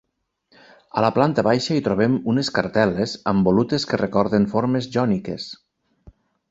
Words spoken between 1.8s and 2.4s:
trobem